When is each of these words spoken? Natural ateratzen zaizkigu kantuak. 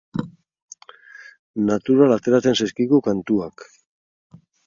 Natural 1.67 2.15
ateratzen 2.17 2.57
zaizkigu 2.61 3.01
kantuak. 3.11 3.67